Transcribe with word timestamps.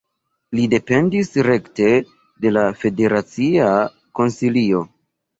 Li 0.59 0.63
dependis 0.69 1.27
rekte 1.47 1.89
de 2.45 2.53
la 2.55 2.63
federacia 2.85 3.67
Konsilio. 4.21 4.81